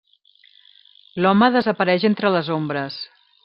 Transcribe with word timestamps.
L'home 1.23 1.51
desapareix 1.57 2.07
entre 2.13 2.33
les 2.37 2.53
ombres. 2.59 2.99